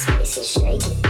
[0.00, 1.09] Space is shaking.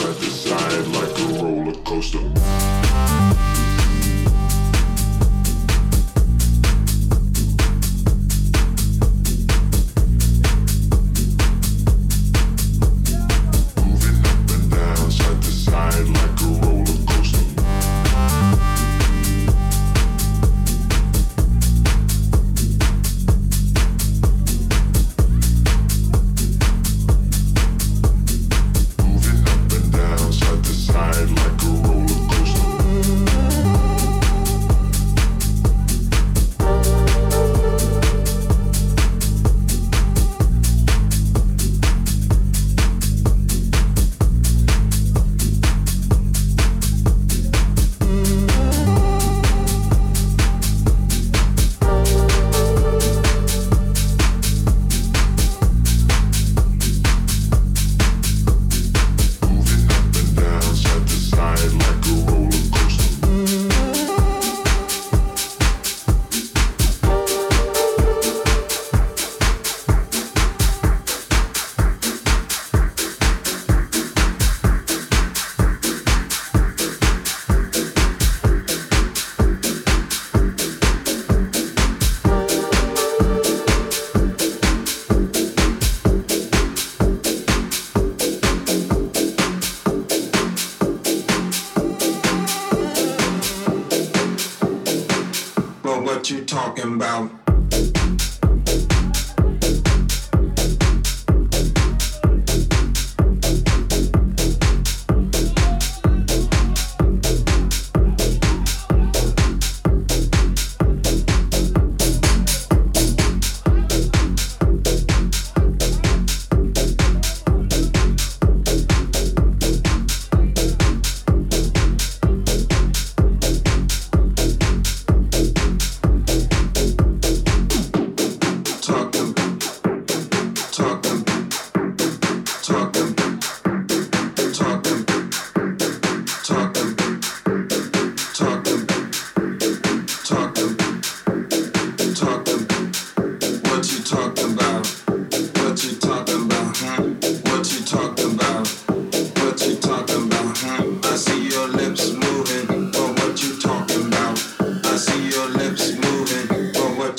[0.00, 2.43] at the side like a roller coaster.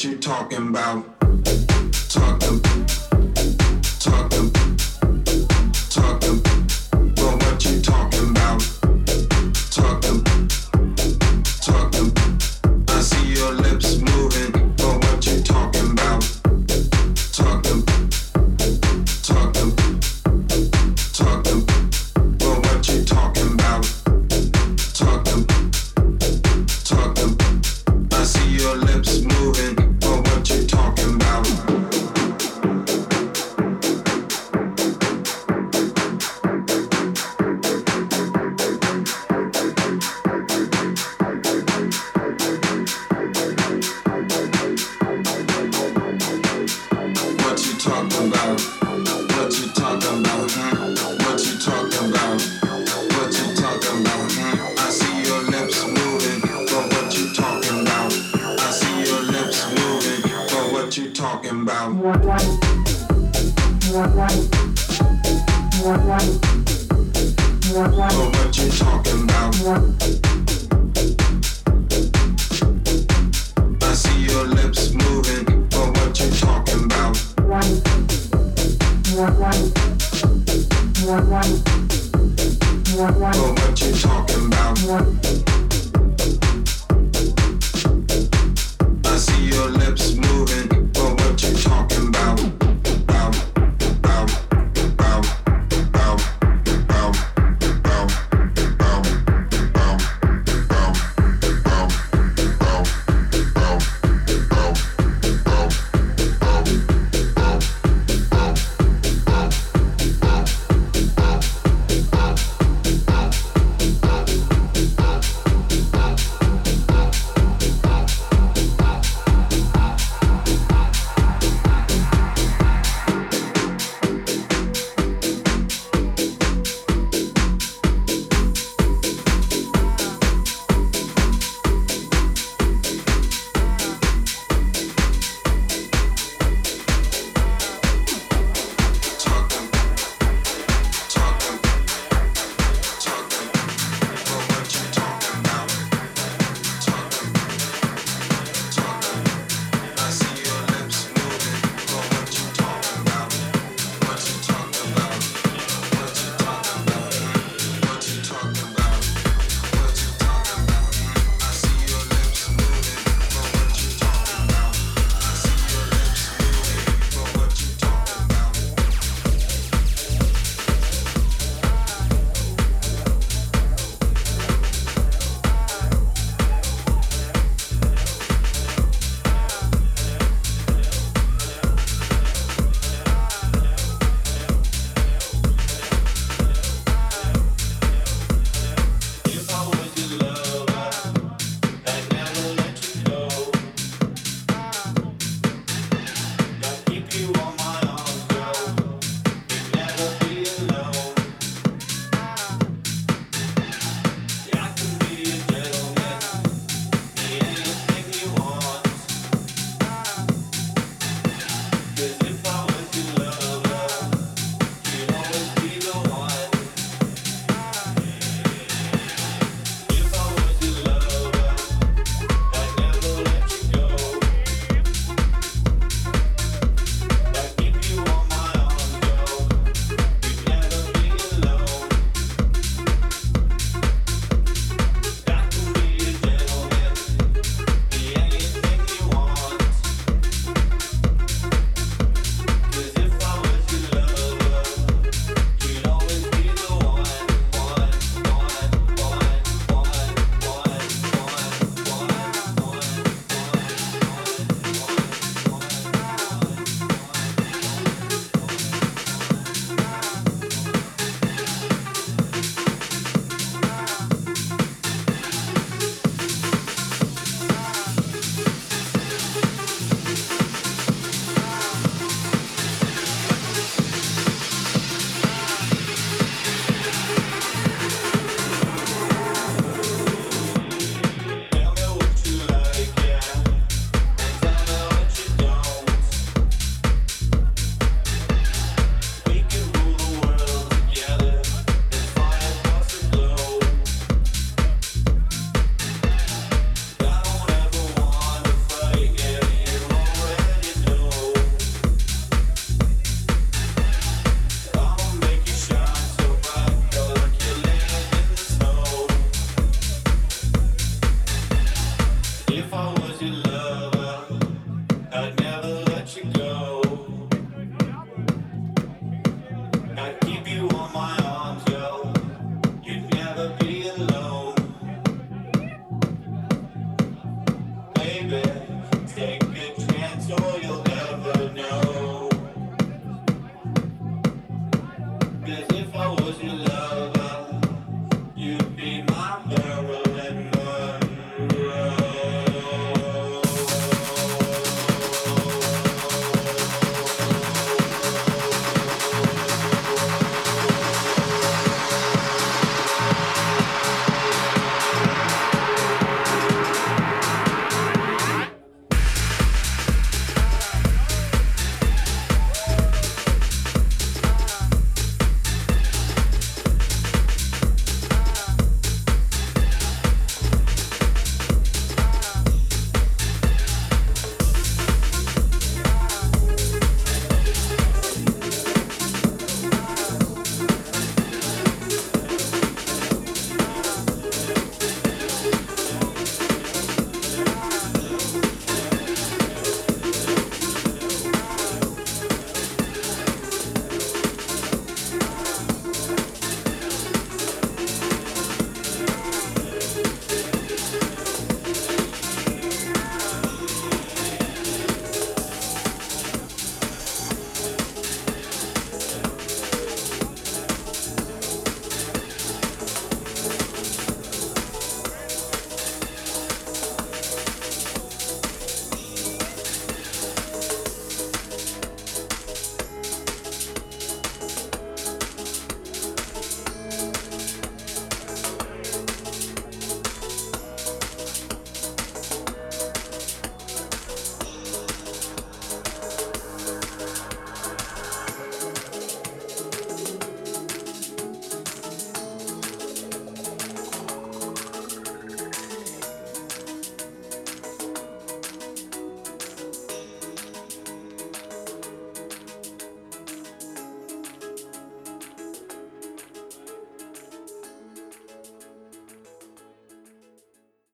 [0.06, 1.15] you're talking about?